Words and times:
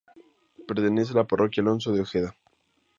Pertenece 0.67 1.11
a 1.13 1.17
la 1.17 1.27
parroquia 1.27 1.61
Alonso 1.61 1.91
de 1.91 2.01
Ojeda. 2.01 2.35